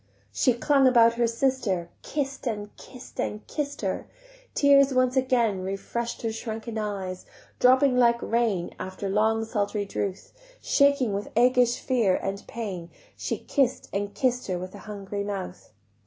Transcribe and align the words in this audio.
She 0.33 0.53
clung 0.53 0.87
about 0.87 1.13
her 1.13 1.27
sister, 1.27 1.89
Kiss'd 2.01 2.47
and 2.47 2.75
kiss'd 2.75 3.19
and 3.19 3.45
kiss'd 3.45 3.81
her: 3.81 4.07
Tears 4.55 4.95
once 4.95 5.15
again 5.15 5.61
Refresh'd 5.61 6.23
her 6.23 6.31
shrunken 6.31 6.79
eyes, 6.79 7.27
Dropping 7.59 7.95
like 7.97 8.19
rain 8.19 8.73
After 8.79 9.07
long 9.07 9.45
sultry 9.45 9.85
drouth; 9.85 10.31
Shaking 10.59 11.13
with 11.13 11.29
aguish 11.35 11.77
fear, 11.79 12.15
and 12.15 12.43
pain, 12.47 12.89
She 13.15 13.37
kiss'd 13.37 13.89
and 13.93 14.15
kiss'd 14.15 14.47
her 14.47 14.57
with 14.57 14.73
a 14.73 14.79
hungry 14.89 15.23
mouth. 15.23 15.71